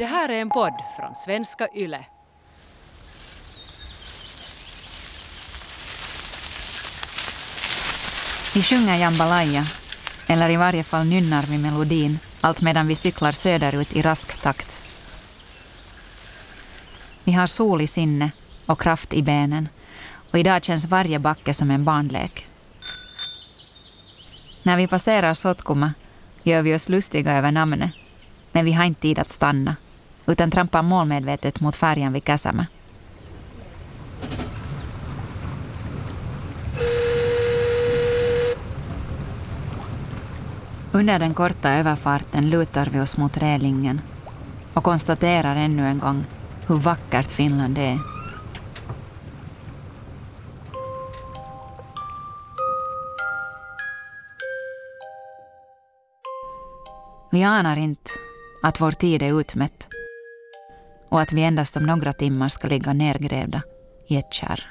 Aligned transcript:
Det 0.00 0.06
här 0.06 0.28
är 0.28 0.40
en 0.40 0.50
podd 0.50 0.82
från 0.96 1.14
svenska 1.14 1.68
YLE. 1.74 2.04
Vi 8.54 8.62
sjunger 8.62 8.96
jambalaya, 8.96 9.64
eller 10.26 10.50
i 10.50 10.56
varje 10.56 10.82
fall 10.82 11.06
nynnar 11.06 11.42
vi 11.42 11.58
melodin, 11.58 12.18
allt 12.40 12.62
medan 12.62 12.86
vi 12.86 12.94
cyklar 12.94 13.32
söderut 13.32 13.96
i 13.96 14.02
rask 14.02 14.42
takt. 14.42 14.78
Vi 17.24 17.32
har 17.32 17.46
sol 17.46 17.80
i 17.80 17.86
sinne 17.86 18.30
och 18.66 18.80
kraft 18.80 19.14
i 19.14 19.22
benen 19.22 19.68
och 20.30 20.38
idag 20.38 20.64
känns 20.64 20.84
varje 20.84 21.18
backe 21.18 21.54
som 21.54 21.70
en 21.70 21.84
barnlek. 21.84 22.48
När 24.62 24.76
vi 24.76 24.86
passerar 24.86 25.34
Sotkuma 25.34 25.92
gör 26.42 26.62
vi 26.62 26.74
oss 26.74 26.88
lustiga 26.88 27.32
över 27.32 27.52
namnet, 27.52 27.90
men 28.52 28.64
vi 28.64 28.72
har 28.72 28.84
inte 28.84 29.00
tid 29.00 29.18
att 29.18 29.28
stanna 29.28 29.76
utan 30.30 30.50
trampar 30.50 30.82
målmedvetet 30.82 31.60
mot 31.60 31.76
färjan 31.76 32.12
vid 32.12 32.24
Käsämä. 32.26 32.66
Under 40.92 41.18
den 41.18 41.34
korta 41.34 41.72
överfarten 41.72 42.50
lutar 42.50 42.86
vi 42.86 43.00
oss 43.00 43.16
mot 43.16 43.36
relingen 43.36 44.00
och 44.74 44.84
konstaterar 44.84 45.56
ännu 45.56 45.86
en 45.86 45.98
gång 45.98 46.24
hur 46.66 46.76
vackert 46.76 47.30
Finland 47.30 47.78
är. 47.78 47.98
Vi 57.32 57.42
anar 57.42 57.76
inte 57.76 58.10
att 58.62 58.80
vår 58.80 58.90
tid 58.90 59.22
är 59.22 59.40
utmätt 59.40 59.99
och 61.10 61.20
att 61.20 61.32
vi 61.32 61.42
endast 61.42 61.76
om 61.76 61.82
några 61.82 62.12
timmar 62.12 62.48
ska 62.48 62.68
ligga 62.68 62.92
nergrävda 62.92 63.62
i 64.08 64.16
ett 64.16 64.32
kärr. 64.32 64.66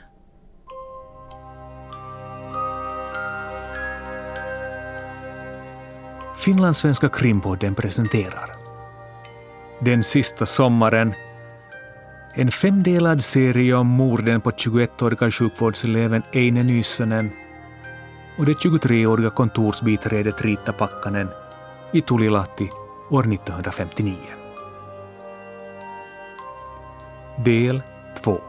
Finlandssvenska 6.38 7.10
krimpodden 7.10 7.76
presenterar 7.76 8.56
Den 9.80 10.04
sista 10.04 10.46
sommaren 10.46 11.14
en 12.34 12.52
femdelad 12.52 13.22
serie 13.22 13.74
om 13.74 13.88
morden 13.88 14.42
på 14.42 14.52
21-åriga 14.52 15.32
sjukvårdseleven 15.32 16.24
Eine 16.32 16.64
Nysönen 16.64 17.32
och 18.38 18.46
det 18.46 18.54
23-åriga 18.54 19.30
kontorsbiträdet 19.30 20.42
Rita 20.42 20.74
Pakkanen 20.74 21.28
i 21.92 22.02
Tulilahti 22.02 22.70
år 23.10 23.34
1959. 23.34 24.39
Del 27.46 27.82
2 28.24 28.42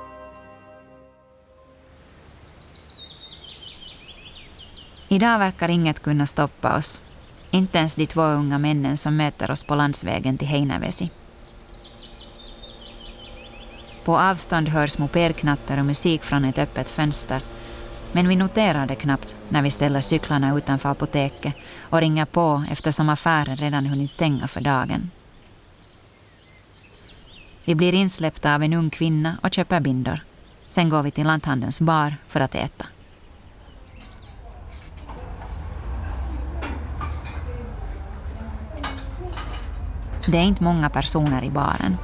Idag 5.09 5.39
verkar 5.39 5.69
inget 5.69 6.03
kunna 6.03 6.27
stoppa 6.27 6.77
oss. 6.77 7.03
Inte 7.51 7.79
ens 7.79 7.95
de 7.95 8.07
två 8.07 8.23
unga 8.23 8.59
männen 8.59 8.97
som 8.97 9.17
möter 9.17 9.51
oss 9.51 9.65
på 9.65 9.75
landsvägen 9.75 10.39
till 10.39 10.49
Heinävesi. 10.49 11.11
På 14.05 14.19
avstånd 14.19 14.69
hörs 14.69 14.99
mopedknatter 14.99 15.79
och 15.79 15.87
musik 15.87 16.23
från 16.23 16.45
ett 16.45 16.59
öppet 16.59 16.89
fönster. 16.89 17.43
Men 18.13 18.29
vi 18.29 18.37
noterar 18.37 18.87
det 18.87 18.95
knappt 18.95 19.37
när 19.49 19.63
vi 19.63 19.71
ställer 19.71 20.01
cyklarna 20.01 20.57
utanför 20.57 20.89
apoteket 20.89 21.55
och 21.81 22.01
ringer 22.01 22.25
på 22.25 22.65
eftersom 22.71 23.09
affären 23.09 23.57
redan 23.57 23.87
hunnit 23.87 24.11
stänga 24.11 24.49
för 24.49 24.61
dagen. 24.61 25.11
Vi 27.65 27.75
blir 27.75 27.95
insläppta 27.95 28.55
av 28.55 28.63
en 28.63 28.73
ung 28.73 28.91
kvinna 28.91 29.39
och 29.43 29.53
köper 29.53 29.81
bindor. 29.81 30.21
Sen 30.69 30.89
går 30.89 31.03
vi 31.03 31.11
till 31.11 31.27
lanthandelns 31.27 31.81
bar 31.81 32.17
för 32.29 32.41
att 32.41 32.55
äta. 32.55 32.87
Det 40.27 40.39
är 40.39 40.43
inte 40.43 40.65
många 40.65 40.91
personer 40.91 41.45
i 41.45 41.51
baren. 41.51 41.97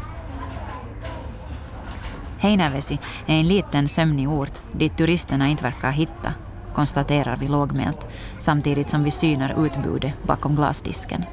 Heinävesi 2.38 2.98
är 3.26 3.38
en 3.38 3.48
liten 3.48 3.88
sömnig 3.88 4.28
ort 4.28 4.60
dit 4.72 4.96
turisterna 4.96 5.48
inte 5.48 5.62
verkar 5.62 5.90
hitta, 5.90 6.34
konstaterar 6.74 7.36
vi 7.36 7.48
lågmält 7.48 8.06
samtidigt 8.38 8.90
som 8.90 9.04
vi 9.04 9.10
synar 9.10 9.66
utbudet 9.66 10.12
bakom 10.22 10.56
glasdisken. 10.56 11.24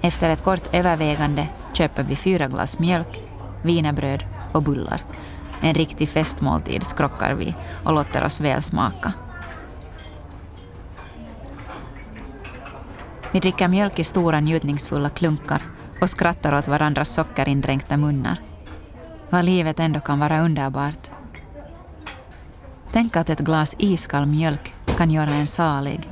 Efter 0.00 0.30
ett 0.30 0.44
kort 0.44 0.74
övervägande 0.74 1.46
köper 1.72 2.02
vi 2.02 2.16
fyra 2.16 2.48
glas 2.48 2.78
mjölk, 2.78 3.22
wienerbröd 3.62 4.24
och 4.52 4.62
bullar. 4.62 5.00
En 5.60 5.74
riktig 5.74 6.08
festmåltid 6.08 6.82
skrockar 6.82 7.34
vi 7.34 7.54
och 7.84 7.92
låter 7.92 8.24
oss 8.24 8.40
väl 8.40 8.62
smaka. 8.62 9.12
Vi 13.32 13.40
dricker 13.40 13.68
mjölk 13.68 13.98
i 13.98 14.04
stora 14.04 14.40
njutningsfulla 14.40 15.10
klunkar 15.10 15.62
och 16.00 16.10
skrattar 16.10 16.54
åt 16.54 16.68
varandras 16.68 17.14
sockerindränkta 17.14 17.96
munnar. 17.96 18.40
Vad 19.30 19.44
livet 19.44 19.80
ändå 19.80 20.00
kan 20.00 20.18
vara 20.18 20.40
underbart. 20.40 21.10
Tänk 22.92 23.16
att 23.16 23.30
ett 23.30 23.38
glas 23.38 23.74
iskall 23.78 24.26
mjölk 24.26 24.74
kan 24.96 25.10
göra 25.10 25.30
en 25.30 25.46
salig. 25.46 26.08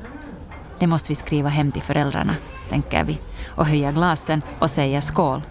Det 0.79 0.87
måste 0.87 1.09
vi 1.09 1.15
skriva 1.15 1.49
hem 1.49 1.73
till 1.73 1.83
föräldrarna, 1.83 2.35
tänker 2.69 3.05
vi, 3.05 3.19
och 3.49 3.67
höjer 3.67 3.93
glasen 3.93 4.43
och 4.59 4.71
säger 4.71 5.01
skål. 5.01 5.43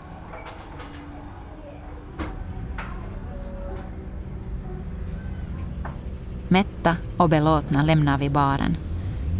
Mätta 6.48 6.96
och 7.18 7.30
belåtna 7.30 7.84
lämnar 7.84 8.18
vi 8.18 8.30
baren 8.30 8.78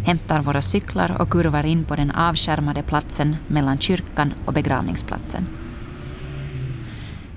hämtar 0.06 0.42
våra 0.42 0.62
cyklar 0.62 1.16
och 1.20 1.30
kurvar 1.30 1.66
in 1.66 1.84
på 1.84 1.96
den 1.96 2.10
avskärmade 2.10 2.82
platsen 2.82 3.36
mellan 3.46 3.78
kyrkan 3.78 4.34
och 4.44 4.52
begravningsplatsen. 4.52 5.46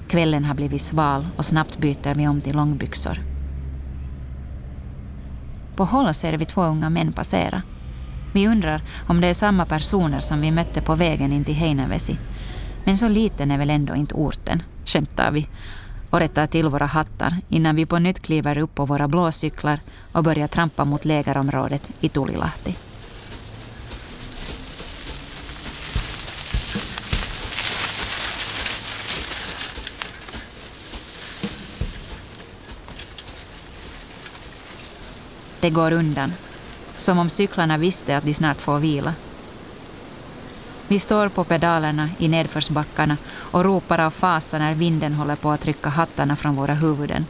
Kvällen 0.07 0.45
har 0.45 0.56
blivit 0.56 0.81
sval 0.81 1.27
och 1.35 1.45
snabbt 1.45 1.77
byter 1.77 2.16
vi 2.16 2.27
om 2.27 2.41
till 2.41 2.56
långbyxor. 2.56 3.19
På 5.75 5.85
håll 5.85 6.13
ser 6.13 6.38
vi 6.38 6.45
två 6.45 6.63
unga 6.63 6.89
män 6.89 7.13
passera. 7.13 7.61
Vi 8.31 8.47
undrar 8.47 8.81
om 9.07 9.22
det 9.22 9.28
är 9.28 9.34
samma 9.34 9.66
personer 9.66 10.19
som 10.19 10.41
vi 10.41 10.51
mötte 10.51 10.81
på 10.81 10.95
vägen 10.95 11.34
in 11.34 11.45
till 11.45 11.56
Heinävesi. 11.56 12.17
Men 12.84 12.97
så 12.97 13.07
liten 13.07 13.51
är 13.51 13.57
väl 13.57 13.69
ändå 13.69 13.95
inte 13.95 14.16
orten, 14.16 14.63
skämtar 14.85 15.31
vi 15.31 15.47
och 16.09 16.19
rättar 16.19 16.47
till 16.47 16.68
våra 16.68 16.85
hattar 16.85 17.38
innan 17.50 17.75
vi 17.75 17.85
på 17.85 18.00
nytt 18.00 18.19
kliver 18.19 18.57
upp 18.57 18.75
på 18.75 18.85
våra 18.85 19.07
blåcyklar 19.07 19.79
och 20.12 20.23
börjar 20.23 20.47
trampa 20.47 20.85
mot 20.85 21.06
lägerområdet 21.06 21.91
i 22.01 22.09
Tulilahti. 22.09 22.75
Det 35.62 35.69
går 35.69 35.91
undan, 35.91 36.34
som 36.99 37.19
om 37.19 37.29
cyklarna 37.29 37.77
visste 37.77 38.17
att 38.17 38.23
de 38.23 38.33
snart 38.33 38.61
får 38.61 38.79
vila. 38.79 39.13
Vi 40.87 40.99
står 40.99 41.29
på 41.29 41.43
pedalerna 41.43 42.09
i 42.17 42.27
nedförsbackarna 42.27 43.17
och 43.27 43.63
ropar 43.63 43.99
av 43.99 44.11
fasa 44.11 44.59
när 44.59 44.73
vinden 44.73 45.13
håller 45.13 45.35
på 45.35 45.51
att 45.51 45.61
trycka 45.61 45.89
hattarna 45.89 46.35
från 46.35 46.55
våra 46.55 46.73
huvuden. 46.73 47.25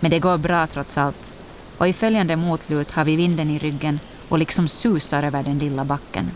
Men 0.00 0.10
det 0.10 0.18
går 0.18 0.38
bra 0.38 0.66
trots 0.66 0.98
allt 0.98 1.32
och 1.78 1.88
i 1.88 1.92
följande 1.92 2.36
motlut 2.36 2.90
har 2.90 3.04
vi 3.04 3.16
vinden 3.16 3.50
i 3.50 3.58
ryggen 3.58 4.00
och 4.28 4.38
liksom 4.38 4.68
susar 4.68 5.22
över 5.22 5.42
den 5.42 5.58
lilla 5.58 5.84
backen. 5.84 6.30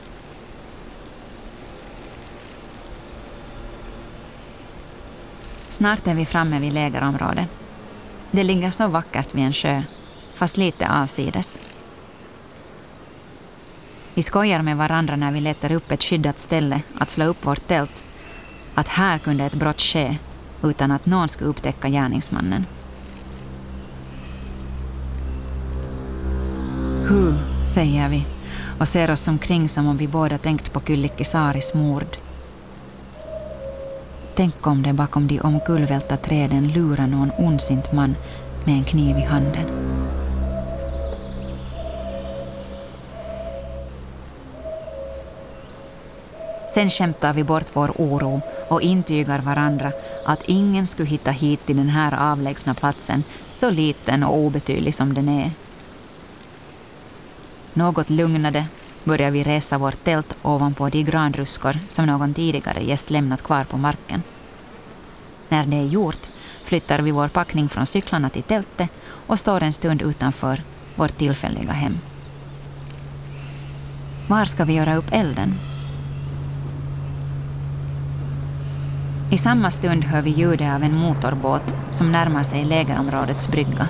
Snart 5.69 6.07
är 6.07 6.15
vi 6.15 6.27
framme 6.27 6.61
vid 6.61 6.73
lägerområdet. 6.73 7.49
Det 8.31 8.43
ligger 8.43 8.71
så 8.71 8.89
vackert 8.89 9.35
vid 9.35 9.45
en 9.45 9.53
sjö, 9.53 9.83
fast 10.35 10.57
lite 10.57 10.89
avsides. 10.89 11.59
Vi 14.15 14.23
skojar 14.23 14.63
med 14.63 14.77
varandra 14.77 15.17
när 15.17 15.33
vi 15.33 15.41
letar 15.41 15.73
upp 15.73 15.93
ett 15.93 16.03
skyddat 16.03 16.39
ställe 16.39 16.81
att 16.99 17.11
slå 17.11 17.25
upp 17.25 17.47
vårt 17.47 17.69
tält. 17.69 18.05
Att 18.75 18.89
här 18.89 19.19
kunde 19.19 19.45
ett 19.45 19.55
brott 19.55 19.81
ske 19.81 20.19
utan 20.63 20.91
att 20.91 21.07
någon 21.07 21.29
skulle 21.29 21.51
upptäcka 21.51 21.89
gärningsmannen. 21.89 22.67
Hu, 27.09 27.35
säger 27.75 28.09
vi 28.09 28.25
och 28.79 28.89
ser 28.89 29.11
oss 29.11 29.29
omkring 29.29 29.69
som 29.69 29.87
om 29.87 29.97
vi 29.97 30.09
båda 30.09 30.39
tänkt 30.39 30.73
på 30.73 30.81
Kyllikkisaris 30.81 31.75
mord. 31.75 32.17
Tänk 34.35 34.67
om 34.67 34.83
det 34.83 34.93
bakom 34.93 35.27
de 35.27 35.41
omkullvälta 35.41 36.17
träden 36.17 36.69
lurar 36.69 37.07
någon 37.07 37.31
ondsint 37.39 37.93
man 37.93 38.17
med 38.65 38.75
en 38.75 38.85
kniv 38.85 39.19
i 39.19 39.23
handen. 39.23 39.94
Sen 46.75 46.91
skämtar 46.91 47.33
vi 47.33 47.45
bort 47.45 47.71
vår 47.73 47.93
oro 47.97 48.41
och 48.69 48.83
intygar 48.83 49.39
varandra 49.39 49.93
att 50.25 50.43
ingen 50.45 50.87
skulle 50.87 51.09
hitta 51.09 51.31
hit 51.31 51.67
till 51.67 51.77
den 51.77 51.89
här 51.89 52.33
avlägsna 52.33 52.75
platsen, 52.75 53.25
så 53.53 53.71
liten 53.71 54.23
och 54.23 54.37
obetydlig 54.37 54.95
som 54.95 55.15
den 55.15 55.29
är. 55.29 55.51
Något 57.73 58.11
lugnade 58.11 58.67
börjar 59.05 59.31
vi 59.31 59.45
resa 59.45 59.79
vårt 59.79 60.05
tält 60.05 60.37
ovanpå 60.43 60.89
de 60.89 61.03
granruskor 61.03 61.79
som 61.89 62.07
någon 62.07 62.35
tidigare 62.35 62.85
gäst 62.85 63.11
lämnat 63.11 63.43
kvar 63.43 63.65
på 63.65 63.77
marken. 63.77 64.23
När 65.49 65.67
det 65.67 65.77
är 65.77 65.85
gjort 65.85 66.29
flyttar 66.65 66.99
vi 66.99 67.11
vår 67.11 67.29
packning 67.29 67.69
från 67.69 67.87
cyklarna 67.87 68.31
till 68.31 68.43
tältet 68.43 68.91
och 69.27 69.39
står 69.39 69.63
en 69.63 69.73
stund 69.73 70.03
utanför 70.03 70.63
vårt 70.95 71.19
tillfälliga 71.19 71.73
hem. 71.73 71.99
Var 74.29 74.45
ska 74.45 74.65
vi 74.65 74.73
göra 74.73 74.97
upp 74.97 75.13
elden? 75.13 75.59
I 79.35 79.39
samma 79.39 79.71
stund 79.71 80.05
hör 80.05 80.23
vi 80.23 80.31
ljudet 80.31 80.75
av 80.75 80.83
en 80.83 80.95
motorbåt 80.95 81.75
som 81.91 82.13
närmar 82.13 82.43
sig 82.43 82.65
lägerområdets 82.65 83.49
brygga. 83.49 83.89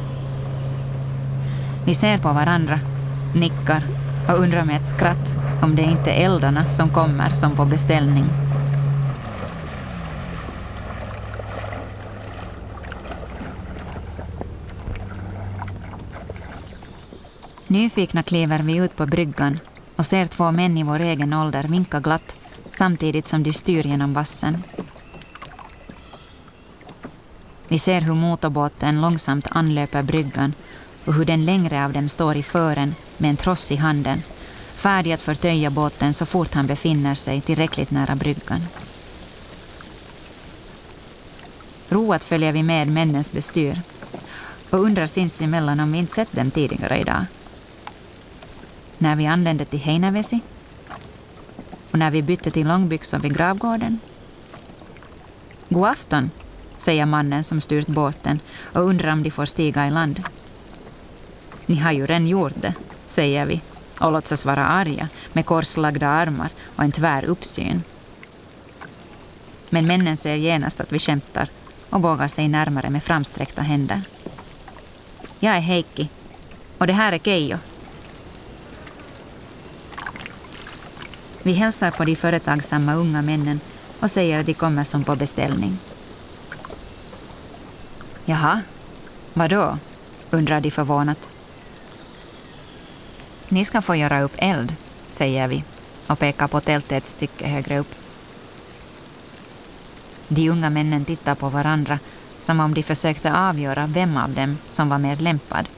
Vi 1.87 1.95
ser 1.95 2.19
på 2.19 2.33
varandra, 2.33 2.81
nickar 3.35 3.83
och 4.29 4.39
undrar 4.39 4.65
med 4.65 4.77
ett 4.77 4.89
skratt 4.97 5.35
om 5.63 5.77
det 5.77 5.83
inte 5.83 6.11
är 6.11 6.25
eldarna 6.25 6.73
som 6.73 6.91
kommer 6.91 7.31
som 7.31 7.57
på 7.57 7.65
beställning. 7.65 8.25
Nyfikna 17.67 18.23
kliver 18.23 18.59
vi 18.59 18.77
ut 18.77 18.97
på 18.97 19.07
bryggan 19.07 19.59
och 19.97 20.07
ser 20.07 20.27
två 20.27 20.51
män 20.51 20.79
i 20.79 20.83
vår 20.83 21.01
egen 21.01 21.33
ålder 21.33 21.63
vinka 21.63 22.01
glatt 22.01 22.35
samtidigt 22.71 23.27
som 23.27 23.43
de 23.43 23.53
styr 23.53 23.87
genom 23.87 24.13
vassen. 24.13 24.63
Vi 27.75 27.79
ser 27.79 28.01
hur 28.01 28.15
motorbåten 28.15 29.01
långsamt 29.01 29.47
anlöper 29.51 30.03
bryggan 30.03 30.55
och 31.05 31.15
hur 31.15 31.25
den 31.25 31.45
längre 31.45 31.85
av 31.85 31.93
dem 31.93 32.09
står 32.09 32.37
i 32.37 32.43
fören 32.43 32.95
med 33.17 33.31
en 33.31 33.37
tross 33.37 33.73
i 33.73 33.77
handen, 33.77 34.23
färdig 34.75 35.13
att 35.13 35.21
förtöja 35.21 35.71
båten 35.71 36.15
så 36.15 36.27
fort 36.27 36.55
han 36.55 36.67
befinner 36.67 37.15
sig 37.15 37.41
tillräckligt 37.41 37.91
nära 37.91 38.15
bryggan. 38.15 38.61
Roat 41.89 42.25
följer 42.25 42.53
vi 42.53 42.63
med 42.63 42.89
männens 42.89 43.33
bestyr 43.33 43.81
och 44.71 44.79
undrar 44.79 45.07
sinsemellan 45.07 45.81
om 45.81 45.93
vi 45.93 45.99
inte 45.99 46.15
sett 46.15 46.33
dem 46.33 46.51
tidigare 46.51 46.99
idag. 46.99 47.25
När 48.99 49.17
vi 49.17 49.27
anlände 49.27 49.65
till 49.65 49.81
Heinävesi 49.81 50.41
och 51.91 51.99
när 51.99 52.11
vi 52.11 52.23
bytte 52.23 52.51
till 52.51 52.69
långbyxor 52.69 53.19
vid 53.19 53.37
gravgården. 53.37 53.99
God 55.69 55.87
afton, 55.89 56.31
säger 56.85 57.07
mannen 57.07 57.45
som 57.45 57.61
styrt 57.61 57.87
båten 57.87 58.41
och 58.63 58.85
undrar 58.85 59.13
om 59.13 59.23
de 59.23 59.31
får 59.31 59.45
stiga 59.45 59.87
i 59.87 59.91
land. 59.91 60.23
Ni 61.67 61.77
har 61.77 61.93
ju 61.93 62.07
redan 62.07 62.29
gjort 62.29 62.53
det, 62.57 62.75
säger 63.07 63.47
vi 63.47 63.61
och 64.01 64.13
låtsas 64.13 64.45
vara 64.45 64.67
arga 64.67 65.09
med 65.33 65.47
korslagda 65.47 66.09
armar 66.09 66.51
och 66.77 66.85
en 66.85 66.93
tvär 66.93 67.25
uppsyn. 67.25 67.83
Men 69.71 69.87
männen 69.87 70.17
ser 70.17 70.35
genast 70.35 70.81
att 70.81 70.93
vi 70.93 70.99
skämtar 70.99 71.49
och 71.91 72.03
vågar 72.03 72.29
sig 72.29 72.49
närmare 72.49 72.91
med 72.91 73.03
framsträckta 73.03 73.63
händer. 73.63 74.03
Jag 75.39 75.57
är 75.57 75.61
Heikki 75.61 76.09
och 76.79 76.87
det 76.87 76.93
här 76.93 77.13
är 77.13 77.19
Keijo. 77.19 77.59
Vi 81.43 81.53
hälsar 81.53 81.91
på 81.91 82.05
de 82.05 82.17
företagsamma 82.17 82.95
unga 82.95 83.23
männen 83.23 83.61
och 84.01 84.11
säger 84.11 84.41
att 84.41 84.47
de 84.47 84.55
kommer 84.55 84.85
som 84.85 85.05
på 85.05 85.17
beställning. 85.17 85.79
Jaha, 88.27 88.63
vadå? 89.33 89.79
undrar 90.31 90.61
de 90.61 90.71
förvånat. 90.71 91.29
Ni 93.49 93.65
ska 93.65 93.83
få 93.83 93.95
göra 93.97 94.23
upp 94.23 94.35
eld, 94.37 94.75
säger 95.11 95.49
vi 95.49 95.65
och 96.07 96.19
pekar 96.19 96.49
på 96.49 96.61
tältet 96.61 96.93
ett 96.93 97.07
stycke 97.07 97.47
högre 97.47 97.79
upp. 97.79 97.95
De 100.29 100.51
unga 100.51 100.71
männen 100.71 101.05
tittar 101.05 101.35
på 101.35 101.49
varandra 101.49 101.99
som 102.41 102.61
om 102.61 102.75
de 102.75 102.83
försökte 102.83 103.35
avgöra 103.35 103.87
vem 103.87 104.17
av 104.17 104.31
dem 104.31 104.59
som 104.69 104.89
var 104.89 104.99
mer 104.99 105.17
lämpad. 105.17 105.69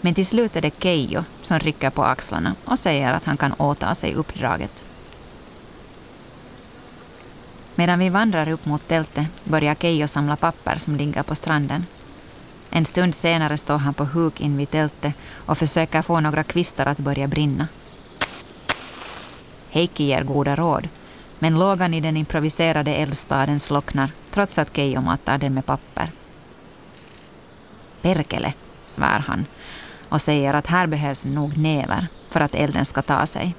Men 0.00 0.14
till 0.14 0.26
slut 0.26 0.56
är 0.56 0.60
det 0.60 0.82
Keijo 0.82 1.24
som 1.40 1.58
rycker 1.58 1.90
på 1.90 2.04
axlarna 2.04 2.54
och 2.64 2.78
säger 2.78 3.12
att 3.12 3.24
han 3.24 3.36
kan 3.36 3.52
åta 3.52 3.94
sig 3.94 4.14
uppdraget. 4.14 4.84
Medan 7.82 7.98
vi 7.98 8.08
vandrar 8.08 8.48
upp 8.48 8.66
mot 8.66 8.88
tältet 8.88 9.26
börjar 9.44 9.74
Keijo 9.74 10.06
samla 10.06 10.36
papper 10.36 10.76
som 10.76 10.96
ligger 10.96 11.22
på 11.22 11.34
stranden. 11.34 11.86
En 12.70 12.84
stund 12.84 13.14
senare 13.14 13.56
står 13.56 13.76
han 13.76 13.94
på 13.94 14.04
huk 14.04 14.40
invid 14.40 14.70
tältet 14.70 15.14
och 15.46 15.58
försöker 15.58 16.02
få 16.02 16.20
några 16.20 16.44
kvistar 16.44 16.86
att 16.86 16.98
börja 16.98 17.26
brinna. 17.26 17.68
Heikki 19.70 20.04
ger 20.04 20.22
goda 20.22 20.56
råd, 20.56 20.88
men 21.38 21.58
lågan 21.58 21.94
i 21.94 22.00
den 22.00 22.16
improviserade 22.16 22.94
eldstaden 22.94 23.60
slocknar 23.60 24.10
trots 24.30 24.58
att 24.58 24.76
Keijo 24.76 25.00
matar 25.00 25.38
den 25.38 25.54
med 25.54 25.66
papper. 25.66 26.10
Perkele, 28.02 28.52
svär 28.86 29.18
han 29.18 29.46
och 30.08 30.22
säger 30.22 30.54
att 30.54 30.66
här 30.66 30.86
behövs 30.86 31.24
nog 31.24 31.56
näver 31.56 32.06
för 32.30 32.40
att 32.40 32.54
elden 32.54 32.84
ska 32.84 33.02
ta 33.02 33.26
sig. 33.26 33.54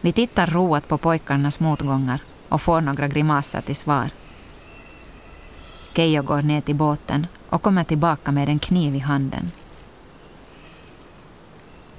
Vi 0.00 0.12
tittar 0.12 0.46
roat 0.46 0.88
på 0.88 0.98
pojkarnas 0.98 1.60
motgångar 1.60 2.20
och 2.50 2.62
får 2.62 2.80
några 2.80 3.08
grimaser 3.08 3.60
till 3.60 3.76
svar. 3.76 4.10
Keijo 5.94 6.22
går 6.22 6.42
ner 6.42 6.60
till 6.60 6.74
båten 6.74 7.26
och 7.48 7.62
kommer 7.62 7.84
tillbaka 7.84 8.32
med 8.32 8.48
en 8.48 8.58
kniv 8.58 8.94
i 8.94 8.98
handen. 8.98 9.50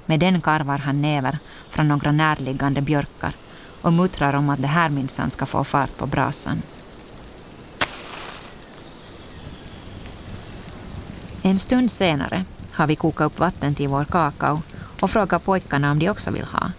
Med 0.06 0.20
den 0.20 0.40
karvar 0.40 0.78
han 0.78 1.02
näver 1.02 1.38
från 1.70 1.88
några 1.88 2.12
närliggande 2.12 2.80
björkar 2.80 3.34
och 3.82 3.92
muttrar 3.92 4.34
om 4.34 4.50
att 4.50 4.62
det 4.62 4.68
här 4.68 4.88
minsann 4.88 5.30
ska 5.30 5.46
få 5.46 5.64
fart 5.64 5.96
på 5.96 6.06
brasan. 6.06 6.62
En 11.42 11.58
stund 11.58 11.90
senare 11.90 12.44
har 12.72 12.86
vi 12.86 12.96
kokat 12.96 13.26
upp 13.26 13.38
vatten 13.38 13.74
till 13.74 13.88
vår 13.88 14.04
kakao 14.04 14.62
och 15.00 15.10
frågar 15.10 15.38
pojkarna 15.38 15.90
om 15.90 15.98
de 15.98 16.10
också 16.10 16.30
vill 16.30 16.44
ha. 16.44 16.72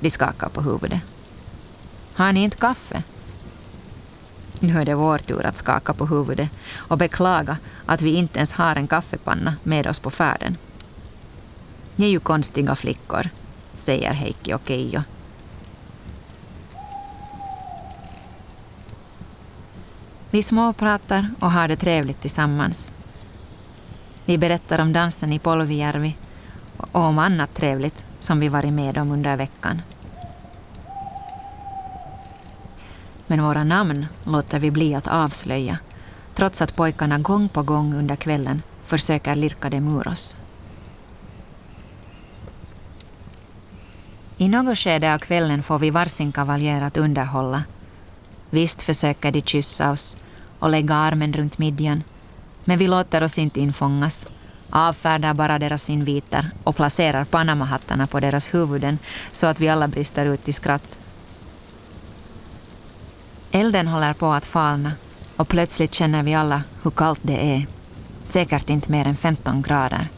De 0.00 0.10
skakar 0.10 0.48
på 0.48 0.60
huvudet. 0.60 1.11
Har 2.14 2.32
ni 2.32 2.42
inte 2.42 2.56
kaffe? 2.56 3.02
Nu 4.60 4.80
är 4.80 4.84
det 4.84 4.94
vår 4.94 5.18
tur 5.18 5.46
att 5.46 5.56
skaka 5.56 5.94
på 5.94 6.06
huvudet 6.06 6.50
och 6.74 6.98
beklaga 6.98 7.56
att 7.86 8.02
vi 8.02 8.10
inte 8.10 8.38
ens 8.38 8.52
har 8.52 8.76
en 8.76 8.86
kaffepanna 8.86 9.54
med 9.62 9.86
oss 9.86 9.98
på 9.98 10.10
färden. 10.10 10.56
Ni 11.96 12.06
är 12.06 12.10
ju 12.10 12.20
konstiga 12.20 12.76
flickor, 12.76 13.28
säger 13.76 14.12
Heikki 14.12 14.54
och 14.54 14.62
Keijo. 14.66 15.02
Vi 20.30 20.42
småpratar 20.42 21.30
och 21.40 21.50
har 21.50 21.68
det 21.68 21.76
trevligt 21.76 22.20
tillsammans. 22.20 22.92
Vi 24.24 24.38
berättar 24.38 24.80
om 24.80 24.92
dansen 24.92 25.32
i 25.32 25.38
Polvijärvi 25.38 26.16
och 26.76 27.00
om 27.00 27.18
annat 27.18 27.54
trevligt 27.54 28.04
som 28.20 28.40
vi 28.40 28.48
varit 28.48 28.72
med 28.72 28.98
om 28.98 29.12
under 29.12 29.36
veckan. 29.36 29.82
Men 33.32 33.44
våra 33.44 33.64
namn 33.64 34.06
låter 34.24 34.58
vi 34.58 34.70
bli 34.70 34.94
att 34.94 35.06
avslöja, 35.06 35.78
trots 36.34 36.62
att 36.62 36.76
pojkarna 36.76 37.18
gång 37.18 37.48
på 37.48 37.62
gång 37.62 37.94
under 37.94 38.16
kvällen 38.16 38.62
försöker 38.84 39.34
lirka 39.34 39.70
dem 39.70 39.98
ur 39.98 40.08
oss. 40.08 40.36
I 44.36 44.48
något 44.48 44.78
skede 44.78 45.14
av 45.14 45.18
kvällen 45.18 45.62
får 45.62 45.78
vi 45.78 45.90
varsin 45.90 46.32
kavaljer 46.32 46.82
att 46.82 46.96
underhålla. 46.96 47.64
Visst 48.50 48.82
försöker 48.82 49.32
de 49.32 49.42
kyssa 49.42 49.90
oss 49.90 50.16
och 50.58 50.70
lägga 50.70 50.94
armen 50.94 51.32
runt 51.32 51.58
midjan, 51.58 52.02
men 52.64 52.78
vi 52.78 52.86
låter 52.86 53.22
oss 53.22 53.38
inte 53.38 53.60
infångas, 53.60 54.26
avfärdar 54.70 55.34
bara 55.34 55.58
deras 55.58 55.90
inviter 55.90 56.50
och 56.64 56.76
placerar 56.76 57.24
Panamahattarna 57.24 58.06
på 58.06 58.20
deras 58.20 58.54
huvuden 58.54 58.98
så 59.32 59.46
att 59.46 59.60
vi 59.60 59.68
alla 59.68 59.88
brister 59.88 60.26
ut 60.26 60.48
i 60.48 60.52
skratt 60.52 60.98
Elden 63.54 63.88
håller 63.88 64.12
på 64.12 64.32
att 64.32 64.46
falna 64.46 64.92
och 65.36 65.48
plötsligt 65.48 65.94
känner 65.94 66.22
vi 66.22 66.34
alla 66.34 66.62
hur 66.82 66.90
kallt 66.90 67.20
det 67.22 67.54
är. 67.54 67.66
Säkert 68.24 68.70
inte 68.70 68.90
mer 68.90 69.06
än 69.06 69.16
15 69.16 69.62
grader. 69.62 70.08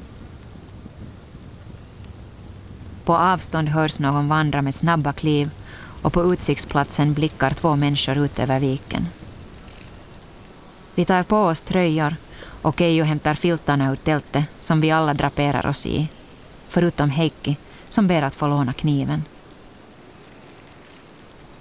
På 3.05 3.17
avstånd 3.17 3.69
hörs 3.69 3.99
någon 3.99 4.29
vandra 4.29 4.63
med 4.63 4.75
snabba 4.75 5.13
kliv 5.13 5.51
och 6.03 6.13
på 6.13 6.33
utsiktsplatsen 6.33 7.15
blickar 7.15 7.51
två 7.51 7.77
människor 7.77 8.19
ut 8.19 8.39
över 8.39 8.61
viken. 8.61 9.07
Vi 10.95 11.05
tar 11.05 11.23
på 11.23 11.37
oss 11.37 11.63
tröjor 11.63 12.17
och 12.63 12.79
Keijo 12.79 13.05
hämtar 13.05 13.35
filtarna 13.35 13.91
ur 13.93 13.97
tältet 13.97 14.45
som 14.61 14.81
vi 14.81 14.91
alla 14.91 15.15
draperar 15.15 15.67
oss 15.67 15.87
i, 15.87 16.09
förutom 16.69 17.11
Heikki 17.11 17.57
som 17.89 18.07
ber 18.07 18.23
att 18.23 18.35
få 18.35 18.47
låna 18.47 18.73
kniven. 18.73 19.25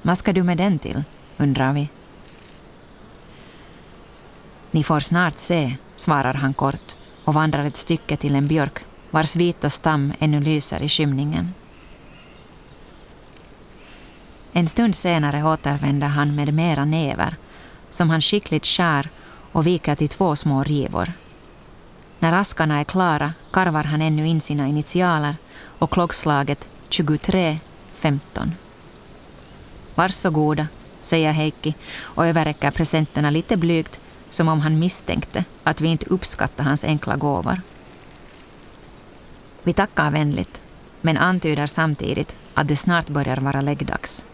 Vad 0.02 0.18
ska 0.18 0.34
du 0.34 0.44
med 0.44 0.58
den 0.58 0.80
till? 0.80 1.04
Undrar 1.44 1.74
vi. 1.74 1.90
Ni 4.72 4.84
får 4.84 5.00
snart 5.00 5.38
se, 5.38 5.76
svarar 5.96 6.34
han 6.34 6.54
kort 6.54 6.96
och 7.24 7.34
vandrar 7.34 7.66
ett 7.66 7.78
stycke 7.78 8.18
till 8.18 8.36
en 8.36 8.48
björk 8.48 8.80
vars 9.12 9.36
vita 9.36 9.70
stam 9.70 10.14
ännu 10.20 10.40
lyser 10.40 10.84
i 10.84 10.90
skymningen. 10.90 11.54
En 14.54 14.68
stund 14.68 14.96
senare 14.96 15.44
återvänder 15.44 16.08
han 16.08 16.36
med 16.36 16.54
mera 16.54 16.86
näver 16.86 17.36
som 17.90 18.10
han 18.10 18.22
skickligt 18.22 18.66
skär 18.66 19.10
och 19.52 19.68
viker 19.68 19.96
till 19.96 20.10
två 20.10 20.36
små 20.36 20.64
rivor. 20.64 21.14
När 22.20 22.34
askarna 22.34 22.80
är 22.80 22.84
klara 22.84 23.34
karvar 23.52 23.84
han 23.84 24.02
ännu 24.02 24.28
in 24.28 24.42
sina 24.42 24.68
initialer 24.68 25.36
och 25.80 25.92
klockslaget 25.92 26.68
23.15. 26.90 28.52
Varsågoda, 29.96 30.68
säger 31.06 31.32
Heikki 31.32 31.76
och 32.00 32.28
överräcker 32.28 32.72
presenterna 32.72 33.30
lite 33.30 33.58
blygt 33.58 34.00
som 34.30 34.48
om 34.48 34.60
han 34.60 34.80
misstänkte 34.80 35.46
att 35.64 35.82
vi 35.82 35.88
inte 35.88 36.06
uppskattar 36.10 36.64
hans 36.64 36.84
enkla 36.84 37.16
gåvor. 37.16 37.62
Vi 39.64 39.74
tackar 39.74 40.12
vänligt, 40.12 40.62
men 41.02 41.18
antyder 41.18 41.68
samtidigt 41.68 42.36
att 42.54 42.68
det 42.68 42.76
snart 42.76 43.08
börjar 43.08 43.38
vara 43.38 43.62
läggdags. 43.62 44.26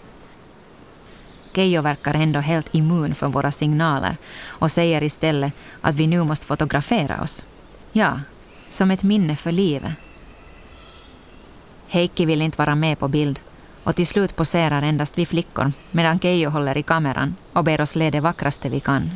Keijo 1.54 1.82
verkar 1.82 2.14
ändå 2.14 2.40
helt 2.40 2.76
immun 2.76 3.16
för 3.16 3.28
våra 3.28 3.52
signaler 3.52 4.18
och 4.48 4.72
säger 4.72 5.04
istället 5.04 5.54
att 5.82 5.96
vi 5.96 6.08
nu 6.08 6.24
måste 6.24 6.46
fotografera 6.46 7.22
oss. 7.22 7.46
Ja, 7.92 8.20
som 8.70 8.92
ett 8.92 9.04
minne 9.04 9.36
för 9.36 9.52
livet. 9.52 9.94
Heikki 11.88 12.26
vill 12.26 12.42
inte 12.42 12.58
vara 12.58 12.76
med 12.76 13.00
på 13.00 13.08
bild 13.08 13.40
och 13.90 13.96
till 13.96 14.08
slut 14.08 14.36
poserar 14.36 14.82
endast 14.82 15.18
vi 15.18 15.26
flickor 15.26 15.72
medan 15.92 16.20
Keijo 16.20 16.50
håller 16.50 16.78
i 16.78 16.84
kameran 16.84 17.36
och 17.54 17.64
ber 17.64 17.82
oss 17.82 17.96
le 17.96 18.10
det 18.10 18.20
vackraste 18.20 18.70
vi 18.70 18.80
kan. 18.80 19.12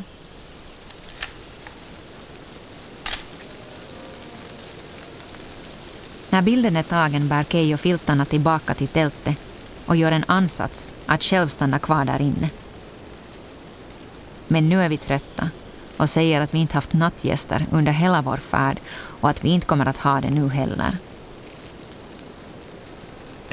När 6.30 6.42
bilden 6.42 6.76
är 6.76 6.82
tagen 6.82 7.28
bär 7.28 7.44
Keijo 7.44 7.76
filtarna 7.76 8.24
tillbaka 8.24 8.74
till 8.74 8.88
tältet 8.88 9.36
och 9.86 9.96
gör 9.96 10.12
en 10.12 10.24
ansats 10.26 10.94
att 11.06 11.22
själv 11.22 11.48
stanna 11.48 11.78
kvar 11.78 12.04
där 12.04 12.22
inne. 12.22 12.50
Men 14.48 14.68
nu 14.68 14.82
är 14.82 14.88
vi 14.88 14.96
trötta 14.96 15.50
och 15.96 16.10
säger 16.10 16.40
att 16.40 16.54
vi 16.54 16.58
inte 16.58 16.74
haft 16.74 16.92
nattgäster 16.92 17.66
under 17.72 17.92
hela 17.92 18.22
vår 18.22 18.36
färd 18.36 18.80
och 19.20 19.30
att 19.30 19.44
vi 19.44 19.48
inte 19.48 19.66
kommer 19.66 19.86
att 19.86 19.96
ha 19.96 20.20
det 20.20 20.30
nu 20.30 20.48
heller. 20.48 20.98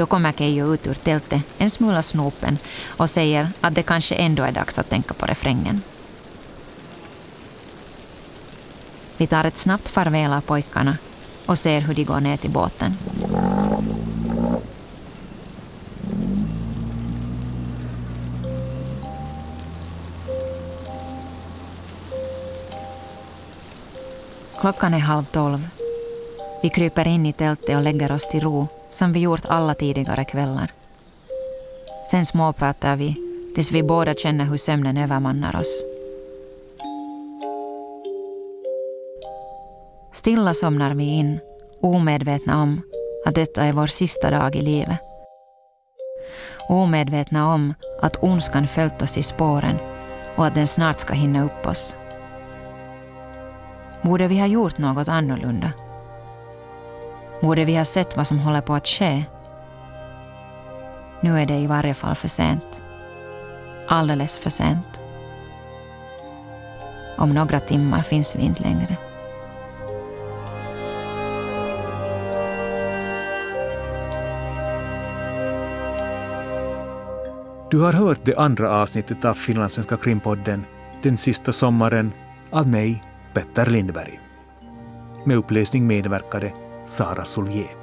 Då 0.01 0.05
kommer 0.05 0.31
Keijo 0.31 0.73
ut 0.73 0.87
ur 0.87 0.93
tältet 0.93 1.41
en 1.57 1.69
smula 1.69 2.01
snopen 2.01 2.57
och 2.85 3.09
säger 3.09 3.51
att 3.61 3.75
det 3.75 3.83
kanske 3.83 4.15
ändå 4.15 4.43
är 4.43 4.51
dags 4.51 4.79
att 4.79 4.89
tänka 4.89 5.13
på 5.13 5.25
refrängen. 5.25 5.81
Vi 9.17 9.27
tar 9.27 9.43
ett 9.43 9.57
snabbt 9.57 9.89
farväl 9.89 10.33
av 10.33 10.41
pojkarna 10.41 10.97
och 11.45 11.57
ser 11.57 11.81
hur 11.81 11.93
de 11.93 12.03
går 12.03 12.19
ner 12.19 12.37
till 12.37 12.49
båten. 12.49 12.97
Klockan 24.59 24.93
är 24.93 24.99
halv 24.99 25.25
tolv. 25.25 25.69
Vi 26.63 26.69
kryper 26.69 27.07
in 27.07 27.25
i 27.25 27.33
tältet 27.33 27.75
och 27.75 27.81
lägger 27.81 28.11
oss 28.11 28.27
till 28.27 28.41
ro, 28.41 28.67
som 28.91 29.13
vi 29.13 29.19
gjort 29.19 29.45
alla 29.45 29.75
tidigare 29.75 30.25
kvällar. 30.25 30.71
Sen 32.11 32.25
småpratar 32.25 32.95
vi 32.95 33.15
tills 33.55 33.71
vi 33.71 33.83
båda 33.83 34.13
känner 34.13 34.45
hur 34.45 34.57
sömnen 34.57 34.97
övermannar 34.97 35.55
oss. 35.55 35.83
Stilla 40.13 40.53
somnar 40.53 40.93
vi 40.93 41.03
in, 41.03 41.39
omedvetna 41.81 42.61
om 42.61 42.81
att 43.25 43.35
detta 43.35 43.63
är 43.63 43.73
vår 43.73 43.87
sista 43.87 44.31
dag 44.31 44.55
i 44.55 44.61
livet. 44.61 44.99
Omedvetna 46.69 47.53
om 47.53 47.73
att 48.01 48.23
ondskan 48.23 48.67
följt 48.67 49.01
oss 49.01 49.17
i 49.17 49.23
spåren 49.23 49.77
och 50.35 50.45
att 50.45 50.55
den 50.55 50.67
snart 50.67 50.99
ska 50.99 51.13
hinna 51.13 51.43
upp 51.43 51.65
oss. 51.65 51.95
Borde 54.01 54.27
vi 54.27 54.39
ha 54.39 54.47
gjort 54.47 54.77
något 54.77 55.07
annorlunda? 55.07 55.71
Borde 57.41 57.65
vi 57.65 57.77
ha 57.77 57.85
sett 57.85 58.17
vad 58.17 58.27
som 58.27 58.39
håller 58.39 58.61
på 58.61 58.73
att 58.73 58.87
ske? 58.87 59.23
Nu 61.21 61.39
är 61.39 61.45
det 61.45 61.57
i 61.57 61.67
varje 61.67 61.93
fall 61.93 62.15
för 62.15 62.27
sent. 62.27 62.81
Alldeles 63.87 64.37
för 64.37 64.49
sent. 64.49 65.01
Om 67.17 67.33
några 67.33 67.59
timmar 67.59 68.01
finns 68.01 68.35
vi 68.35 68.41
inte 68.41 68.63
längre. 68.63 68.97
Du 77.71 77.79
har 77.79 77.93
hört 77.93 78.19
det 78.23 78.35
andra 78.35 78.81
avsnittet 78.81 79.25
av 79.25 79.33
Finlandssvenska 79.33 79.97
krimpodden 79.97 80.65
Den 81.03 81.17
sista 81.17 81.51
sommaren 81.51 82.11
av 82.51 82.67
mig, 82.67 83.01
Petter 83.33 83.65
Lindberg. 83.65 84.19
Med 85.25 85.37
uppläsning 85.37 85.87
medverkade 85.87 86.53
să 86.83 87.03
arăsul. 87.03 87.80